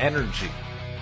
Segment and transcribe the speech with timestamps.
[0.00, 0.50] energy.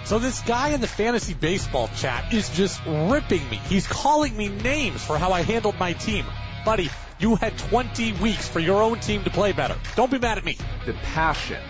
[0.05, 3.61] So this guy in the fantasy baseball chat is just ripping me.
[3.68, 6.26] He's calling me names for how I handled my team.
[6.65, 9.77] Buddy, you had 20 weeks for your own team to play better.
[9.95, 10.57] Don't be mad at me.
[10.86, 11.63] The passion.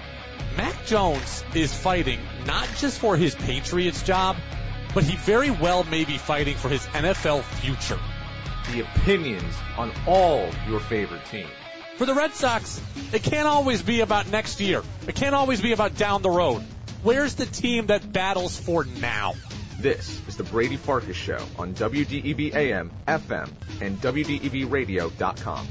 [0.56, 4.36] Mac Jones is fighting not just for his Patriots job,
[4.94, 7.98] but he very well may be fighting for his NFL future.
[8.70, 11.50] The opinions on all your favorite teams.
[11.96, 12.80] For the Red Sox,
[13.12, 14.82] it can't always be about next year.
[15.06, 16.64] It can't always be about down the road.
[17.02, 19.34] Where's the team that battles for now?
[19.80, 25.66] This is the Brady Farkas Show on WDEV AM, FM, and WDEVradio.com.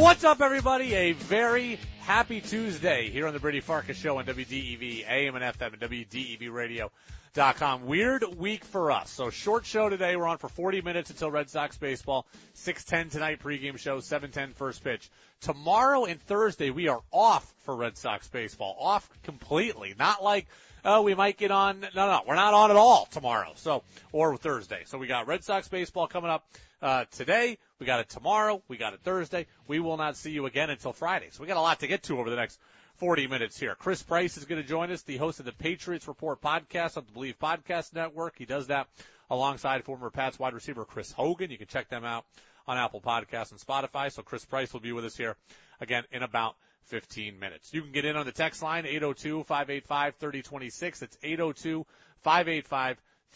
[0.00, 0.94] What's up, everybody?
[0.94, 5.74] A very happy Tuesday here on the Brady Farkas Show on WDEV AM and FM
[5.74, 7.84] and WDEVradio.com.
[7.84, 9.10] Weird week for us.
[9.10, 10.16] So short show today.
[10.16, 12.26] We're on for 40 minutes until Red Sox baseball.
[12.54, 14.00] 6:10 tonight pregame show.
[14.00, 15.10] 7:10 first pitch.
[15.42, 18.78] Tomorrow and Thursday we are off for Red Sox baseball.
[18.80, 19.94] Off completely.
[19.98, 20.46] Not like
[20.86, 21.80] oh, we might get on.
[21.80, 23.52] No, no, we're not on at all tomorrow.
[23.56, 23.82] So,
[24.12, 24.84] or Thursday.
[24.86, 26.46] So we got Red Sox baseball coming up,
[26.82, 27.58] uh, today.
[27.78, 28.62] We got it tomorrow.
[28.68, 29.46] We got it Thursday.
[29.66, 31.28] We will not see you again until Friday.
[31.30, 32.58] So we got a lot to get to over the next
[32.96, 33.74] 40 minutes here.
[33.74, 37.04] Chris Price is going to join us, the host of the Patriots Report podcast on
[37.06, 38.34] the Bleav Podcast Network.
[38.38, 38.88] He does that
[39.30, 41.50] alongside former Pats wide receiver Chris Hogan.
[41.50, 42.24] You can check them out
[42.66, 44.12] on Apple Podcasts and Spotify.
[44.12, 45.36] So Chris Price will be with us here
[45.80, 47.72] again in about 15 minutes.
[47.72, 51.02] You can get in on the text line 802-585-3026.
[51.02, 51.16] It's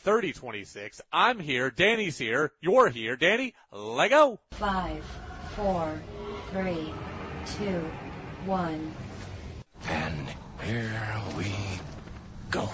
[0.05, 1.01] 802-585-3026.
[1.13, 1.71] I'm here.
[1.71, 2.53] Danny's here.
[2.61, 3.17] You're here.
[3.17, 4.41] Danny, Lego.
[4.53, 5.05] Five,
[5.57, 6.01] four,
[6.51, 6.93] three,
[7.59, 7.85] two,
[8.47, 8.95] one.
[9.89, 10.29] And
[10.65, 11.53] here we
[12.51, 12.69] go.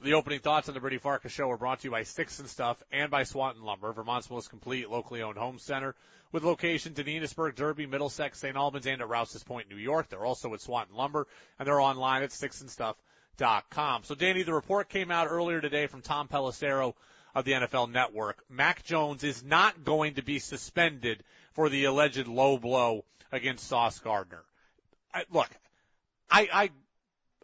[0.00, 2.48] The opening thoughts on the Brady Farkas show are brought to you by Sticks and
[2.48, 5.94] Stuff and by Swanton Lumber, Vermont's most complete locally owned home center
[6.30, 8.56] with locations in Enosburg, Derby, Middlesex, St.
[8.56, 10.08] Albans, and at Rouse's Point, New York.
[10.08, 11.26] They're also at Swanton Lumber
[11.58, 12.32] and they're online at
[13.36, 14.04] sticksandstuff.com.
[14.04, 16.94] So Danny, the report came out earlier today from Tom Pelissero
[17.34, 18.42] of the NFL Network.
[18.48, 21.22] Mac Jones is not going to be suspended
[21.52, 24.42] for the alleged low blow against Sauce Gardner.
[25.12, 25.50] I, look,
[26.30, 26.70] I, I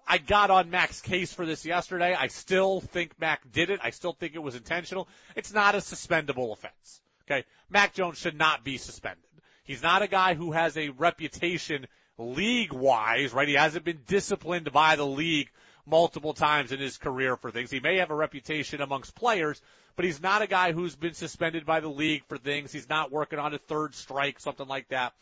[0.06, 2.14] I got on Mac's case for this yesterday.
[2.14, 3.78] I still think Mac did it.
[3.80, 5.06] I still think it was intentional.
[5.36, 7.00] It's not a suspendable offense.
[7.26, 7.44] Okay.
[7.68, 9.22] Mac Jones should not be suspended.
[9.62, 11.86] He's not a guy who has a reputation
[12.18, 13.46] league wise, right?
[13.46, 15.48] He hasn't been disciplined by the league
[15.86, 17.70] multiple times in his career for things.
[17.70, 19.60] He may have a reputation amongst players,
[19.96, 22.72] but he's not a guy who's been suspended by the league for things.
[22.72, 25.12] He's not working on a third strike, something like that.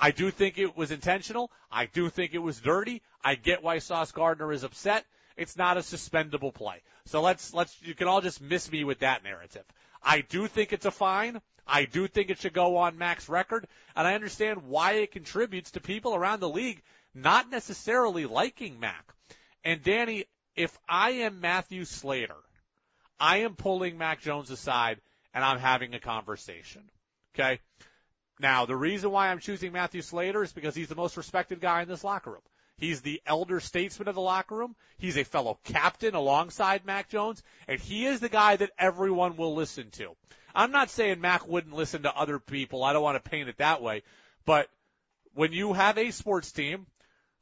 [0.00, 1.50] I do think it was intentional.
[1.70, 3.02] I do think it was dirty.
[3.22, 5.04] I get why Sauce Gardner is upset.
[5.36, 6.82] It's not a suspendable play.
[7.04, 9.64] So let's, let's, you can all just miss me with that narrative.
[10.02, 11.40] I do think it's a fine.
[11.66, 13.66] I do think it should go on Mac's record.
[13.96, 16.82] And I understand why it contributes to people around the league
[17.14, 19.14] not necessarily liking Mac.
[19.64, 20.24] And Danny,
[20.56, 22.36] if I am Matthew Slater,
[23.20, 25.00] I am pulling Mac Jones aside
[25.34, 26.82] and I'm having a conversation.
[27.34, 27.60] Okay.
[28.40, 31.82] Now, the reason why I'm choosing Matthew Slater is because he's the most respected guy
[31.82, 32.42] in this locker room.
[32.76, 34.76] He's the elder statesman of the locker room.
[34.98, 39.54] He's a fellow captain alongside Mac Jones, and he is the guy that everyone will
[39.54, 40.14] listen to.
[40.54, 42.84] I'm not saying Mac wouldn't listen to other people.
[42.84, 44.02] I don't want to paint it that way.
[44.44, 44.68] But
[45.34, 46.86] when you have a sports team,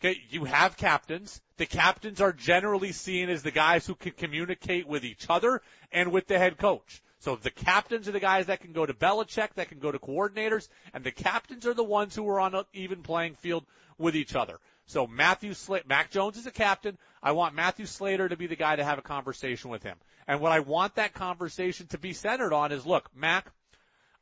[0.00, 1.40] okay, you have captains.
[1.56, 5.62] The captains are generally seen as the guys who can communicate with each other
[5.92, 7.02] and with the head coach.
[7.18, 9.98] So the captains are the guys that can go to Belichick, that can go to
[9.98, 13.64] coordinators, and the captains are the ones who are on an even playing field
[13.98, 14.60] with each other.
[14.86, 16.98] So Matthew Slater, Mac Jones is a captain.
[17.22, 19.96] I want Matthew Slater to be the guy to have a conversation with him.
[20.28, 23.50] And what I want that conversation to be centered on is, look, Mac,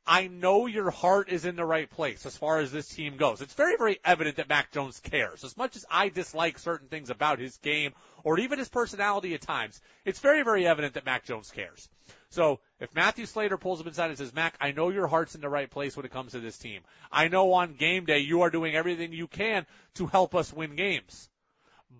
[0.06, 3.40] I know your heart is in the right place as far as this team goes.
[3.40, 5.44] It's very, very evident that Mac Jones cares.
[5.44, 7.92] As much as I dislike certain things about his game
[8.22, 11.88] or even his personality at times, it's very, very evident that Mac Jones cares.
[12.28, 15.40] So if Matthew Slater pulls him inside and says, Mac, I know your heart's in
[15.40, 16.82] the right place when it comes to this team.
[17.10, 19.64] I know on game day you are doing everything you can
[19.94, 21.30] to help us win games.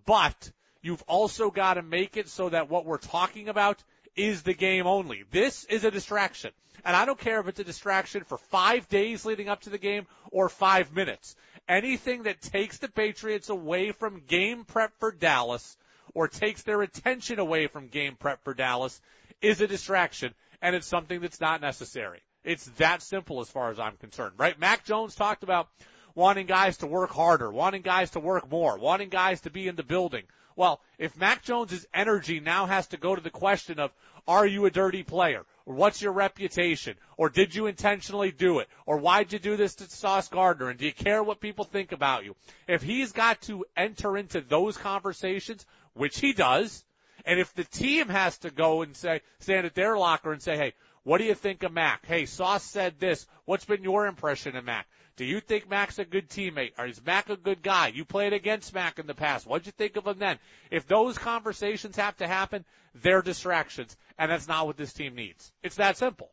[0.05, 0.51] But
[0.83, 3.83] you've also got to make it so that what we're talking about
[4.17, 5.25] is the game only.
[5.31, 6.53] This is a distraction.
[6.85, 9.79] And I don't care if it's a distraction for five days leading up to the
[9.79, 11.37] game or five minutes.
[11.69, 15.77] Anything that takes the Patriots away from game prep for Dallas
[16.13, 19.01] or takes their attention away from game prep for Dallas
[19.41, 22.23] is a distraction and it's something that's not necessary.
[22.45, 24.59] It's that simple as far as I'm concerned, right?
[24.59, 25.69] Mac Jones talked about
[26.15, 29.77] wanting guys to work harder, wanting guys to work more, wanting guys to be in
[29.77, 30.25] the building.
[30.57, 33.93] Well, if Mac Jones's energy now has to go to the question of,
[34.27, 35.45] are you a dirty player?
[35.67, 39.77] or what's your reputation, or did you intentionally do it, or why'd you do this
[39.77, 42.37] to Sauce Gardner, and do you care what people think about you?
[42.69, 45.65] If he's got to enter into those conversations,
[45.95, 46.85] which he does,
[47.25, 50.57] and if the team has to go and say, stand at their locker and say,
[50.57, 52.05] hey, what do you think of Mac?
[52.07, 53.27] Hey, Sauce said this.
[53.45, 54.87] What's been your impression of Mac?
[55.17, 56.73] Do you think Mac's a good teammate?
[56.77, 57.89] Or is Mac a good guy?
[57.89, 59.47] You played against Mac in the past.
[59.47, 60.39] What'd you think of him then?
[60.71, 62.65] If those conversations have to happen,
[62.97, 63.97] they're distractions.
[64.19, 65.53] And that's not what this team needs.
[65.63, 66.31] It's that simple.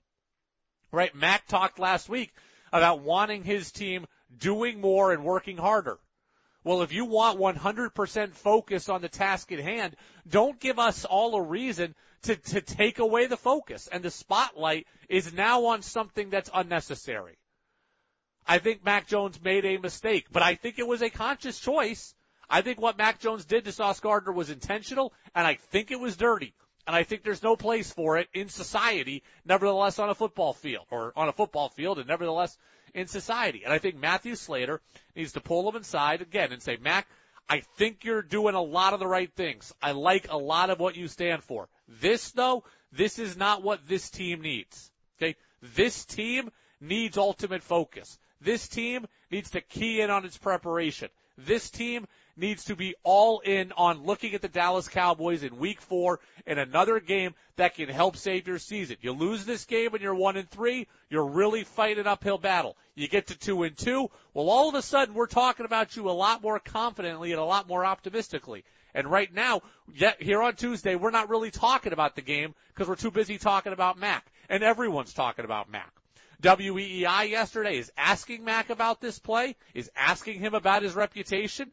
[0.92, 1.14] Right?
[1.14, 2.34] Mac talked last week
[2.74, 6.00] about wanting his team doing more and working harder.
[6.64, 9.96] Well, if you want 100% focus on the task at hand,
[10.28, 13.88] don't give us all a reason to, to take away the focus.
[13.92, 17.38] And the spotlight is now on something that's unnecessary.
[18.48, 22.14] I think Mac Jones made a mistake, but I think it was a conscious choice.
[22.50, 26.00] I think what Mac Jones did to Sauce Gardner was intentional, and I think it
[26.00, 26.54] was dirty.
[26.88, 30.86] And I think there's no place for it in society, nevertheless on a football field,
[30.90, 32.58] or on a football field, and nevertheless
[32.94, 33.64] in society.
[33.64, 34.82] And I think Matthew Slater
[35.16, 37.08] needs to pull him inside again and say, Mac,
[37.48, 39.74] I think you're doing a lot of the right things.
[39.82, 41.70] I like a lot of what you stand for.
[41.88, 44.92] This though, this is not what this team needs.
[45.18, 45.36] Okay?
[45.62, 46.50] This team
[46.80, 48.18] needs ultimate focus.
[48.42, 51.10] This team needs to key in on its preparation.
[51.38, 55.82] This team needs to be all in on looking at the Dallas Cowboys in week
[55.82, 58.98] four in another game that can help save your season.
[59.02, 62.76] You lose this game and you're one and three, you're really fighting an uphill battle.
[62.96, 66.10] You get to two and two, well all of a sudden we're talking about you
[66.10, 68.64] a lot more confidently and a lot more optimistically.
[68.94, 69.62] And right now,
[69.94, 73.38] yet here on Tuesday, we're not really talking about the game because we're too busy
[73.38, 74.26] talking about Mac.
[74.50, 75.94] And everyone's talking about Mac.
[76.42, 81.72] WEEI yesterday is asking Mac about this play, is asking him about his reputation.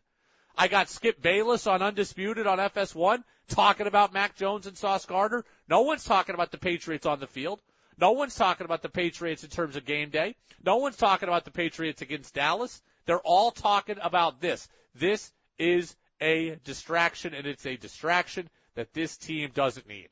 [0.56, 5.44] I got Skip Bayless on Undisputed on FS1 talking about Mac Jones and Sauce Gardner.
[5.69, 7.61] No one's talking about the Patriots on the field.
[7.97, 10.37] No one's talking about the Patriots in terms of game day.
[10.62, 12.82] No one's talking about the Patriots against Dallas.
[13.06, 14.69] They're all talking about this.
[14.94, 20.09] This is a distraction and it's a distraction that this team doesn't need.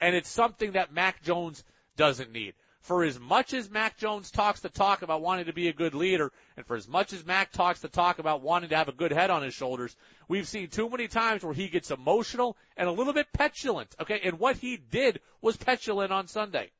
[0.00, 1.62] And it's something that Mac Jones
[1.96, 2.54] doesn't need
[2.86, 5.92] for as much as Mac Jones talks the talk about wanting to be a good
[5.92, 8.92] leader, and for as much as Mac talks the talk about wanting to have a
[8.92, 9.96] good head on his shoulders,
[10.28, 13.92] we've seen too many times where he gets emotional and a little bit petulant.
[14.00, 16.70] Okay, and what he did was petulant on Sunday.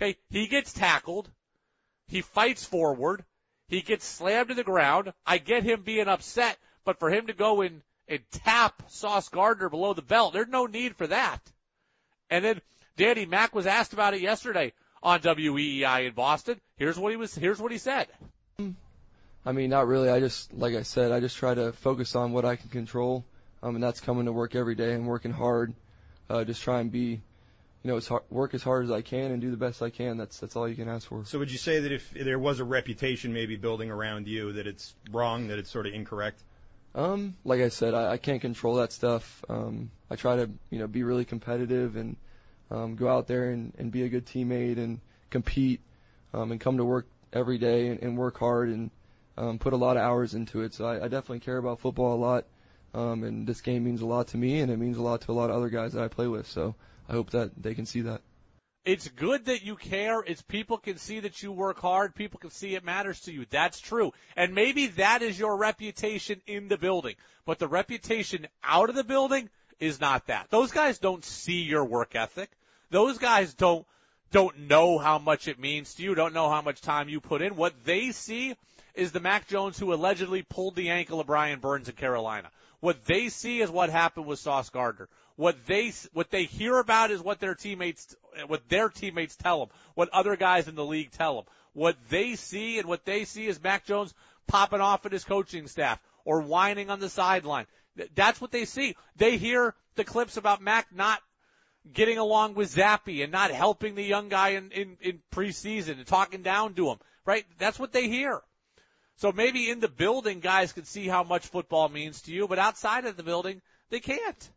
[0.00, 1.28] Okay, he gets tackled,
[2.06, 3.24] he fights forward,
[3.66, 5.12] he gets slammed to the ground.
[5.26, 9.70] I get him being upset, but for him to go and, and tap Sauce Gardner
[9.70, 11.40] below the belt, there's no need for that.
[12.30, 12.60] And then
[12.96, 14.72] Danny Mac was asked about it yesterday
[15.06, 16.60] on WEEI in Boston.
[16.78, 17.32] Here's what he was.
[17.32, 18.08] Here's what he said.
[19.46, 20.10] I mean, not really.
[20.10, 23.24] I just, like I said, I just try to focus on what I can control,
[23.62, 25.74] um, and that's coming to work every day and working hard.
[26.28, 27.20] Uh, just try and be,
[27.84, 29.90] you know, as hard, work as hard as I can and do the best I
[29.90, 30.16] can.
[30.16, 31.24] That's that's all you can ask for.
[31.24, 34.66] So, would you say that if there was a reputation maybe building around you, that
[34.66, 36.42] it's wrong, that it's sort of incorrect?
[36.96, 39.44] Um, like I said, I, I can't control that stuff.
[39.48, 42.16] Um, I try to, you know, be really competitive and
[42.70, 45.80] um, go out there and, and be a good teammate and compete
[46.32, 48.90] um, and come to work every day and, and work hard and
[49.36, 50.74] um, put a lot of hours into it.
[50.74, 52.44] So I, I definitely care about football a lot.
[52.94, 55.32] Um, and this game means a lot to me and it means a lot to
[55.32, 56.46] a lot of other guys that I play with.
[56.46, 56.74] So
[57.08, 58.22] I hope that they can see that.
[58.86, 60.20] It's good that you care.
[60.20, 62.14] It's people can see that you work hard.
[62.14, 63.44] People can see it matters to you.
[63.50, 64.12] That's true.
[64.36, 67.16] And maybe that is your reputation in the building.
[67.44, 70.48] But the reputation out of the building, is not that.
[70.50, 72.50] Those guys don't see your work ethic.
[72.90, 73.86] Those guys don't
[74.32, 77.42] don't know how much it means to you, don't know how much time you put
[77.42, 77.56] in.
[77.56, 78.56] What they see
[78.94, 82.50] is the Mac Jones who allegedly pulled the ankle of Brian Burns in Carolina.
[82.80, 85.08] What they see is what happened with Sauce Gardner.
[85.36, 88.16] What they what they hear about is what their teammates
[88.46, 89.68] what their teammates tell them.
[89.94, 91.44] What other guys in the league tell them.
[91.72, 94.14] What they see and what they see is Mac Jones
[94.46, 97.66] popping off at his coaching staff or whining on the sideline.
[98.14, 98.96] That's what they see.
[99.16, 101.20] They hear the clips about Mac not
[101.92, 106.06] getting along with Zappe and not helping the young guy in, in, in preseason and
[106.06, 107.44] talking down to him, right?
[107.58, 108.42] That's what they hear.
[109.16, 112.58] So maybe in the building, guys can see how much football means to you, but
[112.58, 114.50] outside of the building, they can't.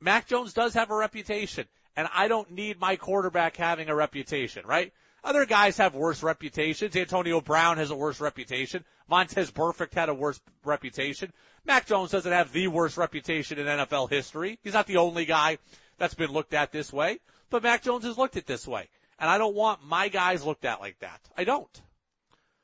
[0.00, 4.66] Mac Jones does have a reputation, and I don't need my quarterback having a reputation,
[4.66, 4.92] right?
[5.26, 6.94] Other guys have worse reputations.
[6.94, 8.84] Antonio Brown has a worse reputation.
[9.10, 11.32] Vontaze Burfict had a worse reputation.
[11.64, 14.60] Mac Jones doesn't have the worst reputation in NFL history.
[14.62, 15.58] He's not the only guy
[15.98, 17.18] that's been looked at this way,
[17.50, 18.88] but Mac Jones is looked at this way.
[19.18, 21.20] And I don't want my guys looked at like that.
[21.36, 21.82] I don't.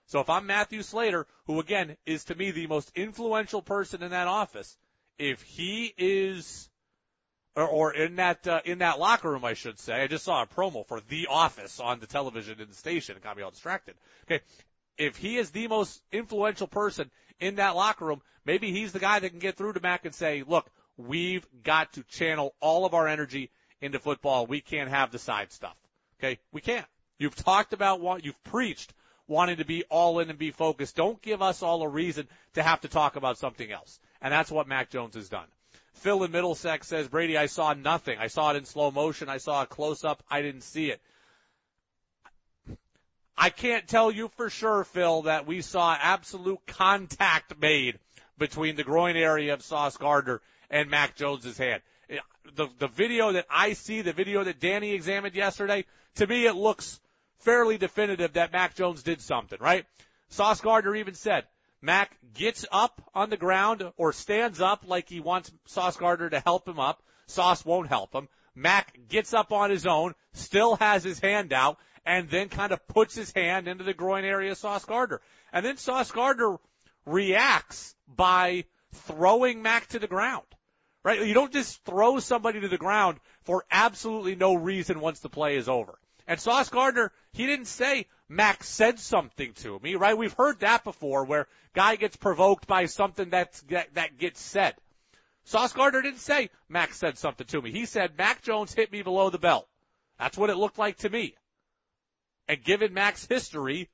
[0.06, 4.12] So if I'm Matthew Slater, who again is to me the most influential person in
[4.12, 4.78] that office,
[5.18, 6.70] if he is
[7.56, 10.02] or, or in that uh, in that locker room, I should say.
[10.02, 13.16] I just saw a promo for The Office on the television in the station.
[13.16, 13.94] It got me all distracted.
[14.24, 14.42] Okay,
[14.98, 19.18] if he is the most influential person in that locker room, maybe he's the guy
[19.18, 22.94] that can get through to Mac and say, "Look, we've got to channel all of
[22.94, 24.46] our energy into football.
[24.46, 25.76] We can't have the side stuff.
[26.18, 26.86] Okay, we can't.
[27.18, 28.94] You've talked about what you've preached."
[29.28, 30.96] Wanting to be all in and be focused.
[30.96, 34.00] Don't give us all a reason to have to talk about something else.
[34.20, 35.46] And that's what Mac Jones has done.
[35.94, 38.18] Phil in Middlesex says, Brady, I saw nothing.
[38.18, 39.28] I saw it in slow motion.
[39.28, 40.22] I saw a close up.
[40.30, 41.00] I didn't see it.
[43.36, 47.98] I can't tell you for sure, Phil, that we saw absolute contact made
[48.38, 51.82] between the groin area of Sauce Gardner and Mac Jones's hand.
[52.56, 55.84] The, the video that I see, the video that Danny examined yesterday,
[56.16, 57.00] to me it looks
[57.38, 59.86] fairly definitive that Mac Jones did something, right?
[60.28, 61.44] Sauce Gardner even said,
[61.82, 66.40] Mac gets up on the ground or stands up like he wants Sauce Gardner to
[66.40, 67.02] help him up.
[67.26, 68.28] Sauce won't help him.
[68.54, 72.86] Mac gets up on his own, still has his hand out, and then kind of
[72.86, 75.20] puts his hand into the groin area of Sauce Gardner.
[75.52, 76.58] And then Sauce Gardner
[77.04, 80.46] reacts by throwing Mac to the ground.
[81.04, 81.26] Right?
[81.26, 85.56] You don't just throw somebody to the ground for absolutely no reason once the play
[85.56, 85.98] is over.
[86.28, 90.16] And Sauce Gardner, he didn't say Mac said something to me, right?
[90.16, 94.74] We've heard that before where guy gets provoked by something that's, that, that gets said.
[95.44, 97.72] Sauce Gardner didn't say Mac said something to me.
[97.72, 99.68] He said Mac Jones hit me below the belt.
[100.18, 101.34] That's what it looked like to me.
[102.48, 103.90] And given Mac's history,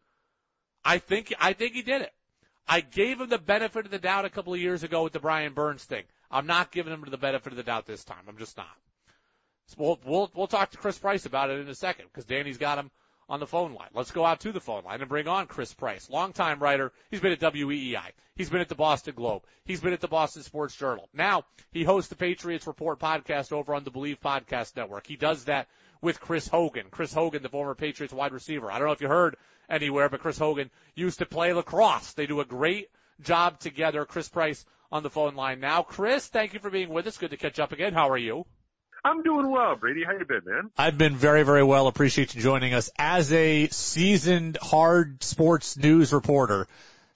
[0.85, 2.12] I think, I think he did it.
[2.68, 5.21] I gave him the benefit of the doubt a couple of years ago with the
[5.21, 6.04] Brian Burns thing.
[6.30, 8.23] I'm not giving him the benefit of the doubt this time.
[8.28, 8.66] I'm just not.
[9.66, 12.59] So we'll, we'll, we'll talk to Chris Price about it in a second because Danny's
[12.59, 12.90] got him
[13.28, 13.90] on the phone line.
[13.94, 16.92] Let's go out to the phone line and bring on Chris Price, longtime writer.
[17.11, 18.12] He's been at WEEI.
[18.37, 19.42] He's been at the Boston Globe.
[19.64, 21.08] He's been at the Boston Sports Journal.
[21.12, 25.06] Now he hosts the Patriots Report podcast over on the Bleav Podcast Network.
[25.06, 25.68] He does that
[26.00, 26.87] with Chris Hogan.
[26.90, 28.70] Chris Hogan, the former Patriots wide receiver.
[28.70, 29.37] I don't know if you heard
[29.68, 32.12] anywhere, but Chris Hogan used to play lacrosse.
[32.14, 34.04] They do a great job together.
[34.04, 35.82] Chris Price on the phone line now.
[35.82, 37.18] Chris, thank you for being with us.
[37.18, 37.92] Good to catch up again.
[37.92, 38.47] How are you?
[39.05, 40.02] I'm doing well, Brady.
[40.05, 40.71] How you been, man?
[40.76, 41.87] I've been very, very well.
[41.87, 46.67] Appreciate you joining us as a seasoned hard sports news reporter.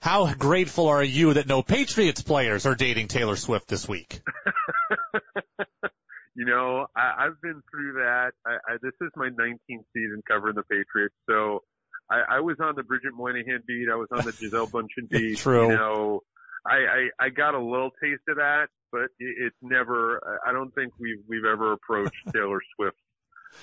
[0.01, 4.21] How grateful are you that no Patriots players are dating Taylor Swift this week?
[6.35, 8.31] you know, I, I've been through that.
[8.45, 11.63] I, I, this is my 19th season covering the Patriots, so
[12.09, 13.87] I, I was on the Bridget Moynahan beat.
[13.91, 15.37] I was on the Gisele Bündchen beat.
[15.37, 15.69] True.
[15.69, 16.21] You know,
[16.65, 20.21] I, I I got a little taste of that, but it's never.
[20.47, 22.97] I don't think we've we've ever approached Taylor Swift,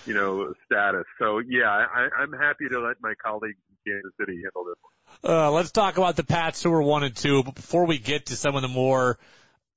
[0.04, 1.04] you know, status.
[1.18, 5.32] So yeah, I, I'm happy to let my colleagues in Kansas City handle this one.
[5.32, 7.44] Uh, let's talk about the Pats who are one and two.
[7.44, 9.18] But before we get to some of the more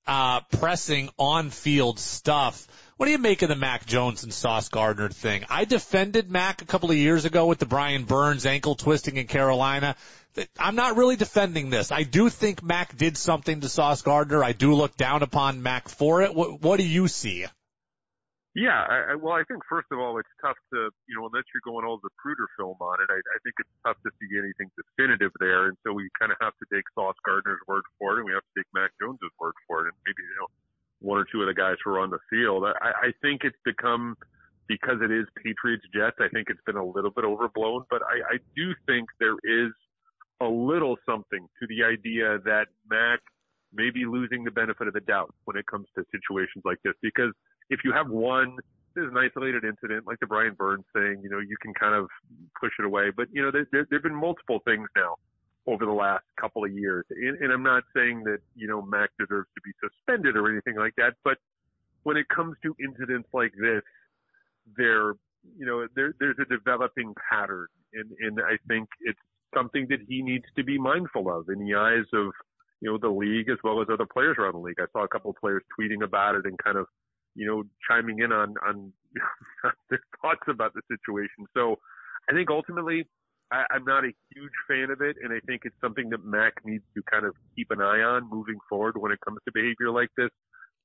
[0.08, 2.68] uh, pressing on-field stuff,
[2.98, 5.46] what do you make of the Mac Jones and Sauce Gardner thing?
[5.50, 9.28] I defended Mac a couple of years ago with the Brian Burns ankle twisting in
[9.28, 9.96] Carolina.
[10.58, 11.92] I'm not really defending this.
[11.92, 14.44] I do think Mac did something to Sauce Gardner.
[14.44, 16.34] I do look down upon Mac for it.
[16.34, 17.46] What, what do you see?
[18.54, 21.66] Yeah, I, well, I think first of all, it's tough to, you know, unless you're
[21.66, 24.70] going all the Zapruder film on it, I, I think it's tough to see anything
[24.78, 25.74] definitive there.
[25.74, 28.34] And so we kind of have to take Sauce Gardner's word for it, and we
[28.38, 30.50] have to take Mac Jones's word for it, and maybe you know
[31.02, 32.64] one or two of the guys who are on the field.
[32.64, 34.16] I, I think it's become
[34.70, 36.22] because it is Patriots Jets.
[36.22, 39.74] I think it's been a little bit overblown, but I, I do think there is
[40.42, 43.20] a little something to the idea that Mac
[43.74, 46.94] may be losing the benefit of the doubt when it comes to situations like this.
[47.02, 47.34] Because
[47.70, 48.58] if you have one,
[48.96, 52.08] there's an isolated incident like the Brian Burns thing, you know, you can kind of
[52.60, 53.10] push it away.
[53.16, 55.16] But, you know, there, there, there have been multiple things now
[55.66, 57.06] over the last couple of years.
[57.10, 60.76] And, and I'm not saying that, you know, Mac deserves to be suspended or anything
[60.76, 61.14] like that.
[61.24, 61.38] But
[62.04, 63.82] when it comes to incidents like this,
[64.78, 65.14] there,
[65.58, 67.68] you know, there, there's a developing pattern.
[67.94, 69.20] And, and I think it's
[69.56, 72.32] something that he needs to be mindful of in the eyes of,
[72.82, 74.80] you know, the league as well as other players around the league.
[74.80, 76.86] I saw a couple of players tweeting about it and kind of,
[77.36, 78.94] you know, chiming in on, on
[79.90, 81.46] their thoughts about the situation.
[81.54, 81.78] So
[82.30, 83.08] I think ultimately
[83.52, 85.18] I, I'm not a huge fan of it.
[85.22, 88.30] And I think it's something that Mac needs to kind of keep an eye on
[88.30, 90.30] moving forward when it comes to behavior like this.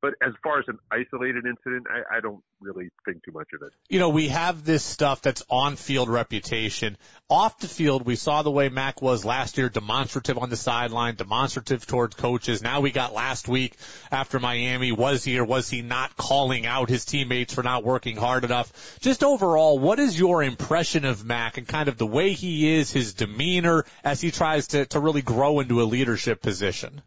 [0.01, 3.67] But as far as an isolated incident, I, I don't really think too much of
[3.67, 3.73] it.
[3.89, 6.97] You know, we have this stuff that's on field reputation.
[7.29, 11.17] Off the field, we saw the way Mac was last year, demonstrative on the sideline,
[11.17, 12.63] demonstrative towards coaches.
[12.63, 13.77] Now we got last week
[14.13, 14.93] after Miami.
[14.93, 18.99] Was he or was he not calling out his teammates for not working hard enough?
[19.01, 22.93] Just overall, what is your impression of Mac and kind of the way he is,
[22.93, 27.03] his demeanor as he tries to, to really grow into a leadership position?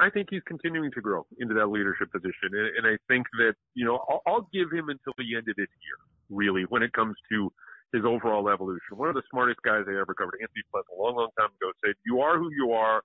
[0.00, 3.54] I think he's continuing to grow into that leadership position, and, and I think that
[3.74, 5.98] you know I'll, I'll give him until the end of this year,
[6.30, 7.52] really, when it comes to
[7.92, 8.96] his overall evolution.
[8.96, 11.72] One of the smartest guys I ever covered, Anthony Flint, a long, long time ago,
[11.84, 13.02] said, "You are who you are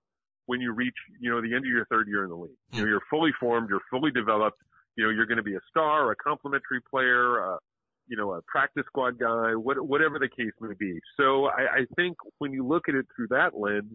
[0.47, 2.57] when you reach, you know, the end of your third year in the league.
[2.71, 4.57] You know, you're fully formed, you're fully developed.
[4.95, 7.57] You know, you're going to be a star, a complimentary player, uh,
[8.07, 10.99] you know, a practice squad guy, what, whatever the case may be.
[11.17, 13.93] So I, I think when you look at it through that lens,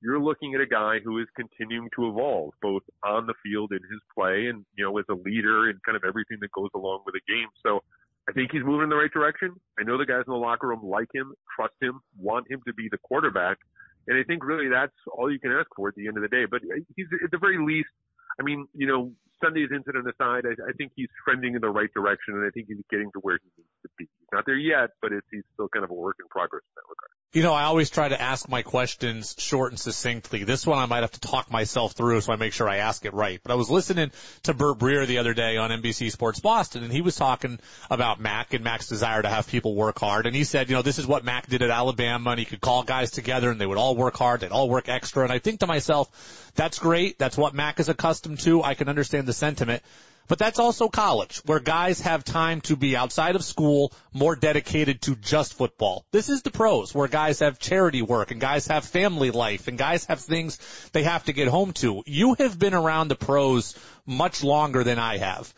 [0.00, 3.80] you're looking at a guy who is continuing to evolve both on the field in
[3.90, 7.02] his play and, you know, as a leader and kind of everything that goes along
[7.04, 7.48] with the game.
[7.64, 7.82] So
[8.28, 9.54] I think he's moving in the right direction.
[9.80, 12.74] I know the guys in the locker room like him, trust him, want him to
[12.74, 13.58] be the quarterback.
[14.06, 16.28] And I think really that's all you can ask for at the end of the
[16.28, 16.44] day.
[16.44, 16.62] But
[16.96, 17.90] he's at the very least,
[18.38, 19.12] I mean, you know,
[19.42, 22.66] Sunday's incident aside, I, I think he's trending in the right direction, and I think
[22.68, 24.04] he's getting to where he needs to be.
[24.04, 26.74] He's not there yet, but it's, he's still kind of a work in progress in
[26.76, 27.07] that regard.
[27.34, 30.44] You know, I always try to ask my questions short and succinctly.
[30.44, 33.04] This one I might have to talk myself through so I make sure I ask
[33.04, 33.38] it right.
[33.42, 34.12] But I was listening
[34.44, 38.18] to Burt Breer the other day on NBC Sports Boston and he was talking about
[38.18, 40.24] Mac and Mac's desire to have people work hard.
[40.24, 42.62] And he said, you know, this is what Mac did at Alabama and he could
[42.62, 44.40] call guys together and they would all work hard.
[44.40, 45.22] They'd all work extra.
[45.22, 47.18] And I think to myself, that's great.
[47.18, 48.62] That's what Mac is accustomed to.
[48.62, 49.82] I can understand the sentiment.
[50.28, 55.00] But that's also college, where guys have time to be outside of school, more dedicated
[55.02, 56.04] to just football.
[56.12, 59.78] This is the pros, where guys have charity work and guys have family life and
[59.78, 60.58] guys have things
[60.92, 62.02] they have to get home to.
[62.04, 65.52] You have been around the pros much longer than I have.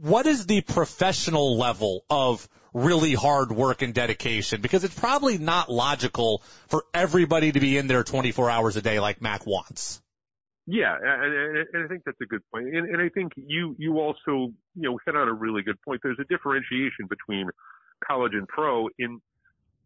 [0.00, 4.62] What is the professional level of really hard work and dedication?
[4.62, 8.98] Because it's probably not logical for everybody to be in there 24 hours a day
[8.98, 10.02] like Mac wants.
[10.72, 12.74] Yeah, and, and I think that's a good point.
[12.74, 16.00] And, and I think you you also you know hit on a really good point.
[16.02, 17.50] There's a differentiation between
[18.08, 18.88] college and pro.
[18.98, 19.20] In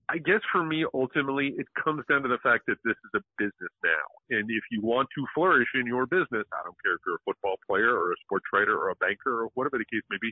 [0.09, 3.23] I guess for me, ultimately, it comes down to the fact that this is a
[3.37, 4.07] business now.
[4.31, 7.25] And if you want to flourish in your business, I don't care if you're a
[7.27, 10.31] football player or a sports writer or a banker or whatever the case may be,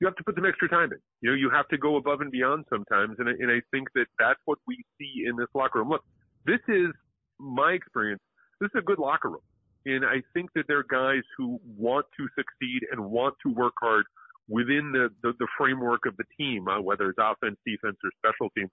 [0.00, 1.00] you have to put some extra time in.
[1.22, 3.16] You know, you have to go above and beyond sometimes.
[3.18, 5.88] And, and I think that that's what we see in this locker room.
[5.88, 6.04] Look,
[6.44, 6.92] this is
[7.40, 8.20] my experience.
[8.60, 9.46] This is a good locker room.
[9.86, 14.04] And I think that they're guys who want to succeed and want to work hard
[14.48, 18.50] within the, the, the framework of the team, uh, whether it's offense, defense, or special
[18.56, 18.70] teams.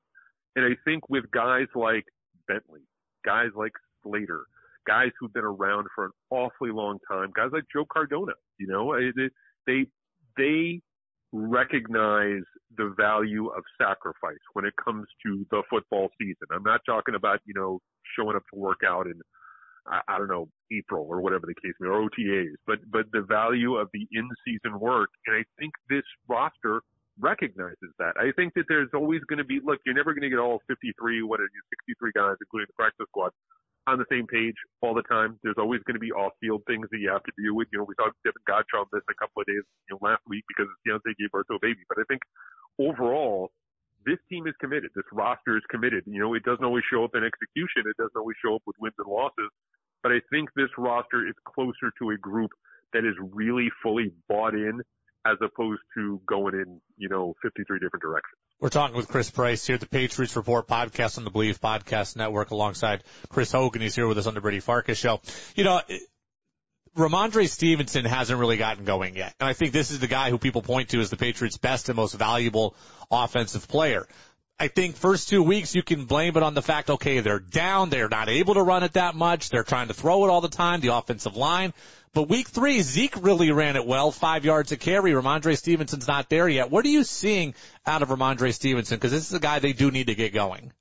[0.55, 2.03] And I think with guys like
[2.47, 2.81] Bentley,
[3.23, 4.45] guys like Slater,
[4.87, 8.95] guys who've been around for an awfully long time, guys like Joe Cardona, you know,
[9.67, 9.85] they,
[10.35, 10.81] they
[11.31, 12.43] recognize
[12.77, 16.47] the value of sacrifice when it comes to the football season.
[16.51, 17.79] I'm not talking about, you know,
[18.17, 19.21] showing up to work out and
[19.87, 23.05] I, I don't know, April or whatever the case may be, or OTAs, but, but
[23.11, 25.09] the value of the in-season work.
[25.27, 26.81] And I think this roster
[27.19, 28.13] recognizes that.
[28.17, 30.61] I think that there's always going to be, look, you're never going to get all
[30.67, 33.31] 53, what are you, 63 guys, including the practice squad,
[33.85, 35.37] on the same page all the time.
[35.43, 37.67] There's always going to be off-field things that you have to deal with.
[37.71, 40.45] You know, we saw Davon Godchaux this a couple of days, you know, last week
[40.47, 41.83] because Deontay gave birth to a baby.
[41.89, 42.21] But I think
[42.79, 43.51] overall,
[44.05, 44.91] this team is committed.
[44.95, 46.03] This roster is committed.
[46.05, 47.89] You know, it doesn't always show up in execution.
[47.89, 49.49] It doesn't always show up with wins and losses.
[50.01, 52.51] But I think this roster is closer to a group
[52.93, 54.81] that is really fully bought in
[55.25, 58.37] as opposed to going in, you know, 53 different directions.
[58.59, 62.15] We're talking with Chris Price here at the Patriots Report podcast on the Bleav Podcast
[62.15, 63.81] Network alongside Chris Hogan.
[63.81, 65.21] He's here with us on the Brady Farkas show.
[65.55, 65.81] You know,
[66.95, 69.33] Rhamondre Stevenson hasn't really gotten going yet.
[69.39, 71.89] And I think this is the guy who people point to as the Patriots' best
[71.89, 72.75] and most valuable
[73.09, 74.07] offensive player.
[74.59, 77.89] I think first two weeks you can blame it on the fact, okay, they're down,
[77.89, 80.49] they're not able to run it that much, they're trying to throw it all the
[80.49, 81.73] time, the offensive line.
[82.13, 85.13] But week three, Zeke really ran it well, five yards a carry.
[85.13, 86.69] Rhamondre Stevenson's not there yet.
[86.69, 87.55] What are you seeing
[87.87, 88.97] out of Rhamondre Stevenson?
[88.97, 90.71] Because this is a guy they do need to get going.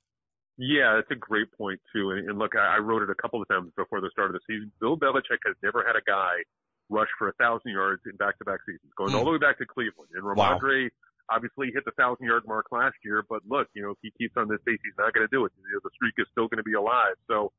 [0.57, 2.11] Yeah, that's a great point too.
[2.11, 4.33] And, and look, I, I wrote it a couple of times before the start of
[4.33, 4.71] the season.
[4.79, 6.45] Bill Belichick has never had a guy
[6.89, 9.17] rush for a thousand yards in back-to-back seasons, going mm.
[9.17, 10.11] all the way back to Cleveland.
[10.13, 11.35] And Rhamondre wow.
[11.35, 14.37] obviously hit the thousand yard mark last year, but look, you know, if he keeps
[14.37, 15.51] on this pace, he's not going to do it.
[15.57, 17.15] You know, the streak is still going to be alive.
[17.27, 17.51] So,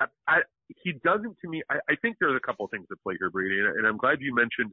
[0.00, 0.38] I, I,
[0.82, 1.62] he doesn't to me.
[1.70, 3.96] I, I think there's a couple of things at play here, Brady, and, and I'm
[3.96, 4.72] glad you mentioned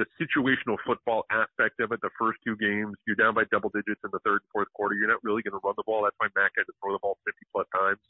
[0.00, 2.00] the situational football aspect of it.
[2.00, 4.96] The first two games, you're down by double digits in the third and fourth quarter.
[4.96, 6.08] You're not really going to run the ball.
[6.08, 8.00] That's why Mac had to throw the ball 50 plus times.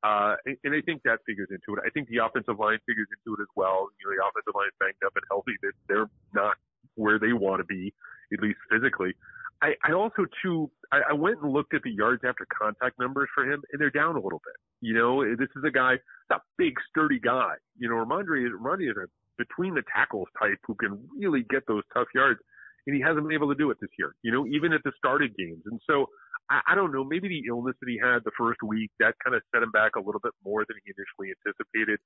[0.00, 1.84] Uh, and, I think that figures into it.
[1.84, 3.92] I think the offensive line figures into it as well.
[4.00, 5.56] You know, the offensive line is banged up and healthy.
[5.60, 6.56] They're, they're not
[6.96, 7.92] where they want to be,
[8.32, 9.12] at least physically.
[9.60, 13.28] I, I also too, I, I went and looked at the yards after contact numbers
[13.34, 14.56] for him, and they're down a little bit.
[14.80, 15.96] You know, this is a guy,
[16.30, 17.56] a big, sturdy guy.
[17.76, 21.82] You know, Rhamondre, Rhamondre is a between the tackles type who can really get those
[21.94, 22.40] tough yards,
[22.86, 24.14] and he hasn't been able to do it this year.
[24.22, 26.06] You know, even at the started games, and so
[26.50, 29.34] I, I don't know, maybe the illness that he had the first week, that kind
[29.34, 31.98] of set him back a little bit more than he initially anticipated.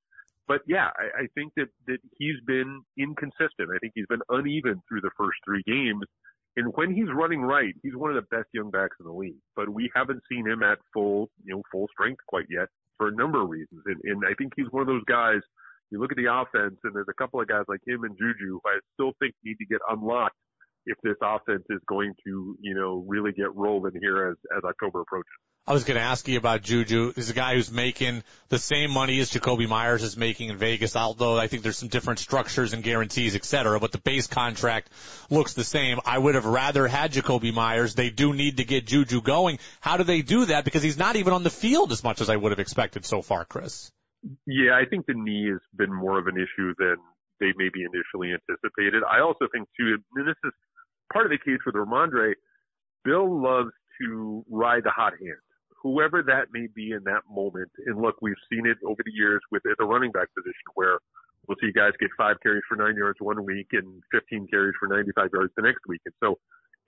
[0.49, 3.71] But yeah, I, I think that, that he's been inconsistent.
[3.75, 6.05] I think he's been uneven through the first three games.
[6.57, 9.39] And when he's running right, he's one of the best young backs in the league.
[9.55, 13.15] But we haven't seen him at full, you know, full strength quite yet for a
[13.15, 13.83] number of reasons.
[13.87, 15.41] And, and I think he's one of those guys.
[15.91, 18.47] You look at the offense, and there's a couple of guys like him and Juju
[18.49, 20.37] who I still think need to get unlocked
[20.87, 25.01] if this offense is going to, you know, really get rolling here as, as October
[25.01, 25.31] approaches.
[25.67, 27.13] I was going to ask you about Juju.
[27.15, 30.97] He's a guy who's making the same money as Jakobi Meyers is making in Vegas,
[30.97, 34.91] although I think there's some different structures and guarantees, et cetera, but the base contract
[35.29, 35.99] looks the same.
[36.05, 37.95] I would have rather had Jakobi Meyers.
[37.95, 39.59] They do need to get Juju going.
[39.81, 40.65] How do they do that?
[40.65, 43.21] Because he's not even on the field as much as I would have expected so
[43.23, 43.93] far, Chris.
[44.47, 46.97] Yeah, I think the knee has been more of an issue than
[47.41, 49.03] they maybe initially anticipated.
[49.11, 50.53] I also think too, and this is
[51.13, 52.35] part of the case with Rhamondre,
[53.05, 55.41] Bill loves to ride the hot hand,
[55.83, 57.71] whoever that may be in that moment.
[57.87, 60.99] And look, we've seen it over the years with at the running back position where
[61.49, 64.87] we'll see guys get five carries for nine yards one week and 15 carries for
[64.89, 66.01] 95 yards the next week.
[66.05, 66.37] And so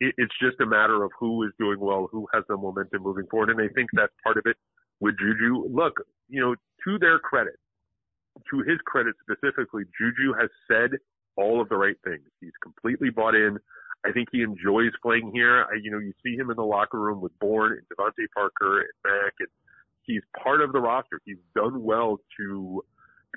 [0.01, 3.27] it, it's just a matter of who is doing well, who has the momentum moving
[3.31, 3.51] forward.
[3.51, 4.57] And I think that's part of it
[5.03, 5.67] with Juju.
[5.69, 5.95] Look,
[6.29, 7.59] you know, to their credit,
[8.51, 10.99] to his credit specifically, Juju has said
[11.37, 12.23] all of the right things.
[12.41, 13.59] He's completely bought in.
[14.07, 15.65] I think he enjoys playing here.
[15.65, 18.81] I, you know, you see him in the locker room with Bourne and DeVante Parker
[18.81, 19.49] and Mac, and
[20.03, 21.21] he's part of the roster.
[21.25, 22.83] He's done well to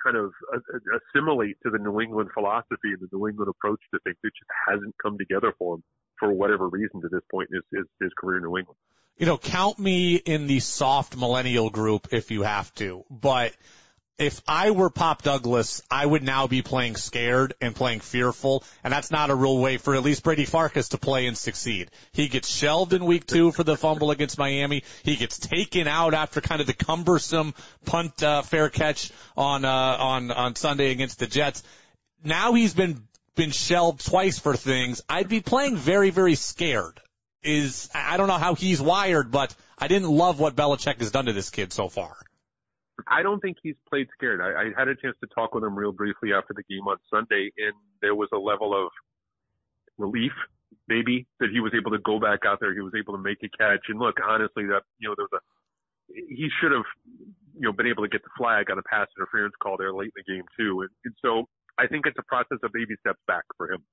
[0.04, 4.18] kind of assimilate to the New England philosophy and the New England approach to things.
[4.24, 5.84] It just hasn't come together for him
[6.20, 8.78] for whatever reason to this point in his, his, his career in New England.
[9.18, 13.54] You know, count me in the soft millennial group if you have to, but
[14.18, 18.94] if I were Pop Douglas, I would now be playing scared and playing fearful, and
[18.94, 21.92] that's not a real way for at least Brady Farkas to play and succeed.
[22.14, 24.84] He gets shelved in week two for the fumble against Miami.
[25.04, 27.54] He gets taken out after kind of the cumbersome
[27.86, 31.64] punt uh, fair catch on uh, on on Sunday against the Jets.
[32.24, 33.02] Now he's been
[33.36, 35.02] been shelved twice for things.
[35.10, 37.02] I'd be playing very very scared.
[37.46, 41.26] Is I don't know how he's wired, but I didn't love what Belichick has done
[41.26, 42.16] to this kid so far.
[43.08, 44.42] I don't think he's played scared.
[44.42, 46.98] I, I had a chance to talk with him real briefly after the game on
[47.12, 48.90] Sunday, and there was a level of
[49.98, 50.32] relief,
[50.88, 52.74] maybe, that he was able to go back out there.
[52.74, 53.86] He was able to make a catch.
[53.90, 55.44] And look, honestly, that you know, there was a
[56.08, 56.86] he should have
[57.56, 60.12] you know been able to get the flag on a pass interference call there late
[60.16, 60.82] in the game too.
[60.82, 63.84] And, and so I think it's a process of baby steps back for him,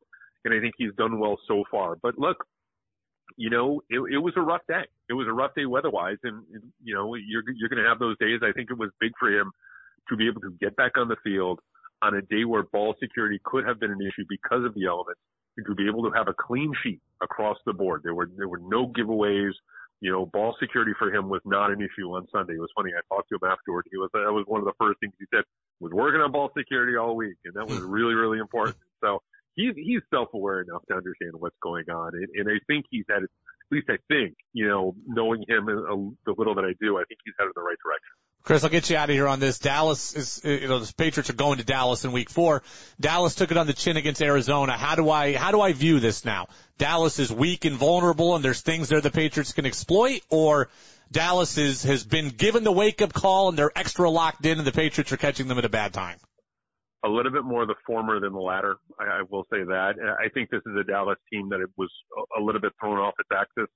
[0.44, 1.96] and I think he's done well so far.
[2.00, 2.46] But look,
[3.36, 4.84] you know, it, it was a rough day.
[5.08, 7.98] It was a rough day weather-wise, and, and you know, you're you're going to have
[7.98, 8.40] those days.
[8.42, 9.50] I think it was big for him
[10.08, 11.60] to be able to get back on the field
[12.02, 15.20] on a day where ball security could have been an issue because of the elements,
[15.56, 18.02] and to be able to have a clean sheet across the board.
[18.04, 19.52] There were there were no giveaways.
[20.00, 22.54] You know, ball security for him was not an issue on Sunday.
[22.54, 22.90] It was funny.
[22.90, 23.86] I talked to him afterward.
[23.90, 25.44] He was that was one of the first things he said
[25.78, 28.76] was working on ball security all week, and that was really really important.
[29.00, 29.22] So
[29.56, 33.22] he's he's self-aware enough to understand what's going on, and, and I think he's at
[33.22, 33.30] at
[33.70, 37.20] least I think you know knowing him a, the little that I do, I think
[37.24, 38.12] he's headed in the right direction.
[38.44, 39.60] Chris, I'll get you out of here on this.
[39.60, 42.64] Dallas is, you know, the Patriots are going to Dallas in week four.
[42.98, 44.76] Dallas took it on the chin against Arizona.
[44.76, 46.48] How do I, how do I view this now?
[46.76, 50.70] Dallas is weak and vulnerable and there's things there the Patriots can exploit or
[51.12, 54.66] Dallas is, has been given the wake up call and they're extra locked in and
[54.66, 56.18] the Patriots are catching them at a bad time?
[57.04, 58.76] A little bit more the former than the latter.
[59.00, 59.94] I, I will say that.
[60.20, 61.90] I think this is a Dallas team that it was
[62.38, 63.68] a, little bit thrown off its axis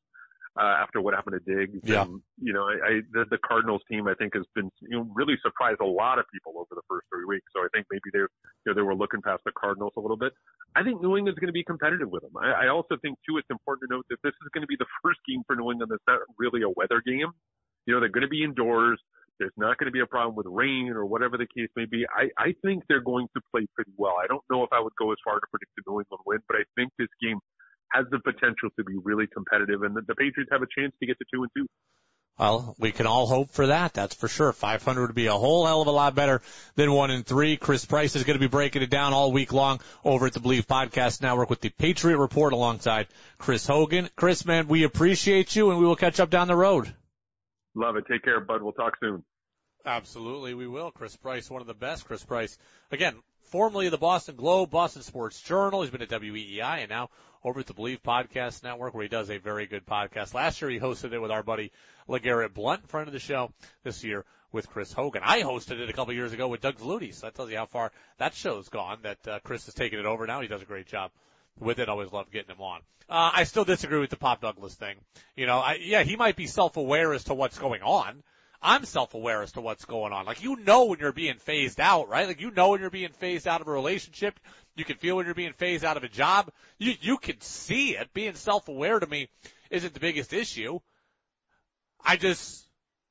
[0.58, 1.78] uh, after what happened to Diggs.
[1.82, 2.02] Yeah.
[2.02, 5.10] And, you know, I, I the, the Cardinals team I think has been you know
[5.14, 7.46] really surprised a lot of people over the first three weeks.
[7.54, 10.16] So I think maybe they you know they were looking past the Cardinals a little
[10.16, 10.32] bit.
[10.74, 12.32] I think New England's going to be competitive with them.
[12.40, 14.76] I, I also think too it's important to note that this is going to be
[14.78, 17.32] the first game for New England that's not really a weather game.
[17.86, 19.00] You know, they're going to be indoors.
[19.38, 22.06] There's not going to be a problem with rain or whatever the case may be.
[22.08, 24.14] I, I think they're going to play pretty well.
[24.22, 26.38] I don't know if I would go as far to predict the New England win,
[26.48, 27.38] but I think this game
[27.92, 31.06] has the potential to be really competitive, and the, the Patriots have a chance to
[31.06, 31.66] get to two and two.
[32.38, 33.94] Well, we can all hope for that.
[33.94, 34.52] That's for sure.
[34.52, 36.42] 500 would be a whole hell of a lot better
[36.74, 37.56] than one and three.
[37.56, 40.40] Chris Price is going to be breaking it down all week long over at the
[40.40, 43.06] Bleav Podcast Network with the Patriot Report alongside
[43.38, 44.10] Chris Hogan.
[44.16, 46.94] Chris, man, we appreciate you and we will catch up down the road.
[47.76, 48.04] Love it.
[48.10, 48.62] Take care, bud.
[48.62, 49.22] We'll talk soon.
[49.84, 50.90] Absolutely, we will.
[50.90, 52.06] Chris Price, one of the best.
[52.06, 52.58] Chris Price,
[52.90, 55.82] again, formerly of the Boston Globe, Boston Sports Journal.
[55.82, 57.10] He's been at WEEI and now
[57.44, 60.34] over at the Bleav Podcast Network where he does a very good podcast.
[60.34, 61.70] Last year he hosted it with our buddy
[62.08, 63.52] LeGarrette Blount, friend of the show.
[63.84, 65.22] This year with Chris Hogan.
[65.24, 67.66] I hosted it a couple years ago with Doug Flutie, so that tells you how
[67.66, 70.40] far that show's gone, that uh, Chris has taken it over now.
[70.40, 71.10] He does a great job
[71.58, 71.88] with it.
[71.88, 72.80] Always love getting him on.
[73.08, 74.96] Uh, I still disagree with the Pop Douglas thing.
[75.36, 78.22] You know, I, yeah, he might be self-aware as to what's going on.
[78.60, 80.26] I'm self-aware as to what's going on.
[80.26, 82.26] Like you know when you're being phased out, right?
[82.26, 84.38] Like you know when you're being phased out of a relationship.
[84.74, 86.50] You can feel when you're being phased out of a job.
[86.78, 88.12] You you can see it.
[88.12, 89.28] Being self-aware to me
[89.70, 90.80] isn't the biggest issue.
[92.04, 92.66] I just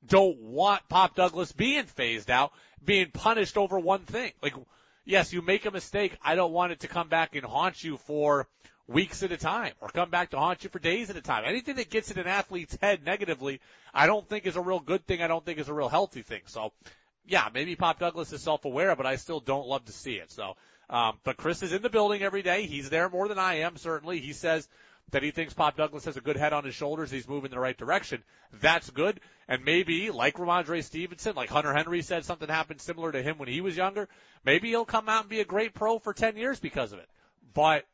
[0.05, 2.51] don't want Pop Douglas being phased out,
[2.84, 4.31] being punished over one thing.
[4.41, 4.53] Like
[5.06, 6.18] yes, you make a mistake.
[6.24, 8.48] I don't want it to come back and haunt you for
[8.88, 11.44] weeks at a time or come back to haunt you for days at a time.
[11.46, 13.62] Anything that gets in an athlete's head negatively,
[13.94, 15.22] I don't think is a real good thing.
[15.22, 16.41] I don't think is a real healthy thing.
[16.46, 16.74] So
[17.28, 20.32] yeah, maybe Pop Douglas is self-aware, but I still don't love to see it.
[20.32, 20.56] So,
[20.89, 22.68] um, but Chris is in the building every day.
[22.68, 24.20] He's there more than I am, certainly.
[24.20, 24.68] He says
[25.12, 27.12] that he thinks Pop Douglas has a good head on his shoulders.
[27.12, 28.24] He's moving in the right direction.
[28.62, 29.20] That's good.
[29.48, 33.48] And maybe, like Rhamondre Stevenson, like Hunter Henry said something happened similar to him when
[33.48, 34.10] he was younger,
[34.44, 37.10] maybe he'll come out and be a great pro for 10 years because of it.
[37.54, 37.86] But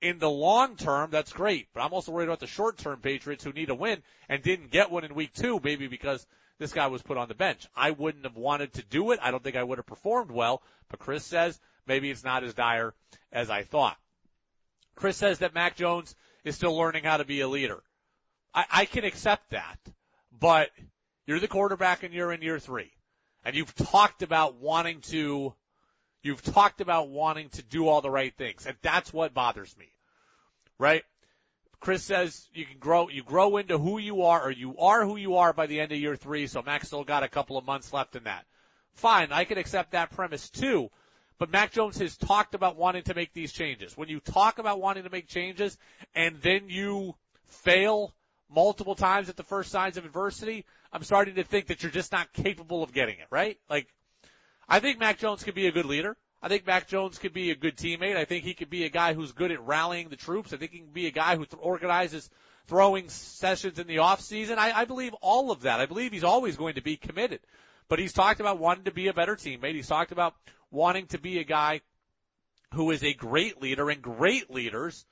[0.00, 1.68] in the long term, that's great.
[1.72, 4.70] But I'm also worried about the short term Patriots who need a win and didn't
[4.70, 6.26] get one in week two, maybe because
[6.58, 7.66] this guy was put on the bench.
[7.74, 9.20] I wouldn't have wanted to do it.
[9.22, 12.54] I don't think I would have performed well, but Chris says maybe it's not as
[12.54, 12.94] dire
[13.32, 13.96] as I thought.
[14.94, 17.82] Chris says that Mac Jones is still learning how to be a leader.
[18.54, 19.78] I, I can accept that,
[20.38, 20.70] but
[21.26, 22.90] you're the quarterback and you're in year three.
[23.44, 25.54] And you've talked about wanting to,
[26.22, 28.66] you've talked about wanting to do all the right things.
[28.66, 29.86] And that's what bothers me.
[30.78, 31.04] Right?
[31.80, 35.16] Chris says you can grow, you grow into who you are, or you are who
[35.16, 36.46] you are by the end of year three.
[36.46, 38.44] So Mac still got a couple of months left in that.
[38.94, 40.90] Fine, I can accept that premise too.
[41.40, 43.96] But Mac Jones has talked about wanting to make these changes.
[43.96, 45.78] When you talk about wanting to make changes
[46.14, 47.14] and then you
[47.46, 48.14] fail
[48.50, 52.12] multiple times at the first signs of adversity, I'm starting to think that you're just
[52.12, 53.58] not capable of getting it, right?
[53.70, 53.86] Like,
[54.68, 56.14] I think Mac Jones could be a good leader.
[56.42, 58.16] I think Mac Jones could be a good teammate.
[58.16, 60.52] I think he could be a guy who's good at rallying the troops.
[60.52, 62.28] I think he can be a guy who th- organizes
[62.66, 64.58] throwing sessions in the off season.
[64.58, 65.80] I, I believe all of that.
[65.80, 67.40] I believe he's always going to be committed.
[67.90, 69.74] But he's talked about wanting to be a better teammate.
[69.74, 70.34] He's talked about
[70.70, 71.82] wanting to be a guy
[72.72, 75.04] who is a great leader and great leaders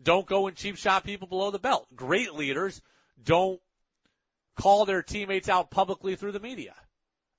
[0.00, 1.88] don't go and cheap shot people below the belt.
[1.96, 2.80] Great leaders
[3.20, 3.60] don't
[4.54, 6.74] call their teammates out publicly through the media.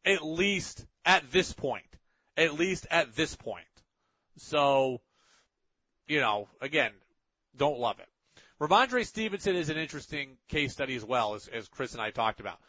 [0.04, 1.86] At least at this point
[2.38, 3.66] at least at this point.
[4.38, 5.02] So,
[6.08, 6.92] you know, again,
[7.56, 8.08] don't love it.
[8.60, 12.40] Rhamondre Stevenson is an interesting case study as well, as, as Chris and I talked
[12.40, 12.60] about.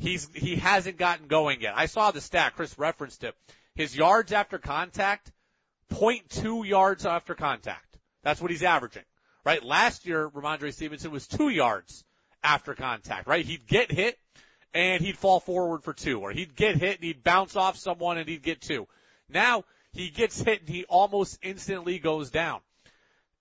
[0.00, 1.74] He's he hasn't gotten going yet.
[1.76, 2.54] I saw the stat.
[2.56, 3.34] Chris referenced it.
[3.74, 5.30] His yards after contact,
[5.92, 7.98] 0.2 yards after contact.
[8.22, 9.04] That's what he's averaging.
[9.44, 9.62] Right?
[9.62, 12.04] Last year, Rhamondre Stevenson was two yards
[12.42, 13.26] after contact.
[13.26, 13.44] Right?
[13.44, 14.18] He'd get hit
[14.72, 18.16] and he'd fall forward for two, or he'd get hit and he'd bounce off someone
[18.16, 18.88] and he'd get two.
[19.28, 22.60] Now he gets hit and he almost instantly goes down.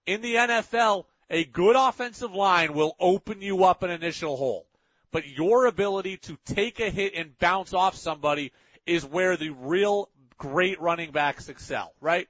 [0.06, 4.66] In the NFL, a good offensive line will open you up an initial hole.
[5.12, 8.52] But your ability to take a hit and bounce off somebody
[8.86, 12.28] is where the real great running backs excel, right?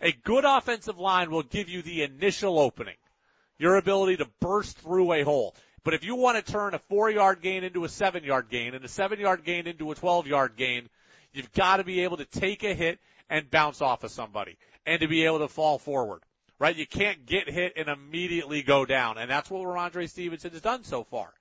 [0.00, 2.96] A good offensive line will give you the initial opening.
[3.58, 5.54] Your ability to burst through a hole.
[5.82, 8.74] But if you want to turn a four yard gain into a seven yard gain
[8.74, 10.88] and a seven yard gain into a 12 yard gain,
[11.36, 15.00] You've got to be able to take a hit and bounce off of somebody and
[15.00, 16.22] to be able to fall forward,
[16.58, 16.74] right?
[16.74, 19.18] You can't get hit and immediately go down.
[19.18, 21.34] And that's what Rhamondre Stevenson has done so far.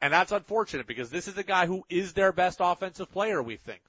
[0.00, 3.56] And that's unfortunate because this is a guy who is their best offensive player, we
[3.56, 3.80] think.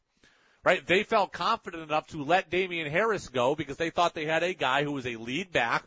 [0.64, 0.86] Right?
[0.86, 4.54] They felt confident enough to let Damien Harris go because they thought they had a
[4.54, 5.86] guy who was a lead back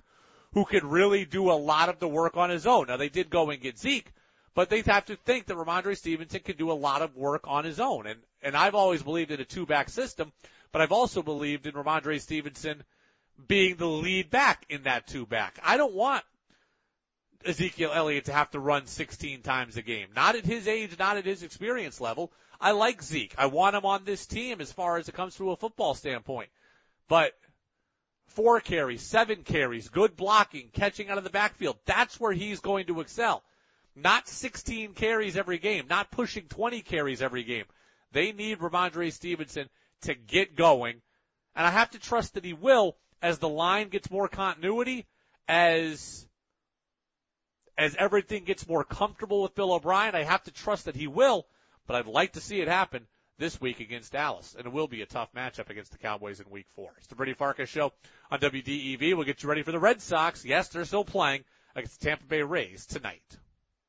[0.55, 2.87] who could really do a lot of the work on his own.
[2.89, 4.13] Now they did go and get Zeke,
[4.55, 7.65] but they have to think that Rhamondre Stevenson can do a lot of work on
[7.65, 8.07] his own.
[8.07, 10.33] And, and I've always believed in a two back system,
[10.71, 12.83] but I've also believed in Rhamondre Stevenson
[13.49, 15.59] being the lead back in that two back.
[15.63, 16.25] I don't want
[17.45, 20.09] Ezekiel Elliott to have to run 16 times a game.
[20.15, 22.33] Not at his age, not at his experience level.
[22.61, 23.35] I like Zeke.
[23.39, 26.51] I want him on this team as far as it comes to a football standpoint.
[27.09, 27.33] But
[28.29, 32.87] four carries, seven carries, good blocking, catching out of the backfield, that's where he's going
[32.87, 33.43] to excel.
[33.95, 37.65] Not 16 carries every game, not pushing 20 carries every game.
[38.13, 39.69] They need Rhamondre Stevenson
[40.03, 41.03] to get going.
[41.55, 45.07] And I have to trust that he will as the line gets more continuity,
[45.47, 46.27] as
[47.77, 50.15] as everything gets more comfortable with Bill O'Brien.
[50.15, 51.47] I have to trust that he will,
[51.87, 53.07] but I'd like to see it happen
[53.39, 54.55] this week against Dallas.
[54.57, 56.93] And it will be a tough matchup against the Cowboys in week four.
[56.99, 57.93] It's the Brady Farkas show
[58.31, 59.15] on WDEV.
[59.17, 60.45] We'll get you ready for the Red Sox.
[60.45, 63.39] Yes, they're still playing against the Tampa Bay Rays tonight.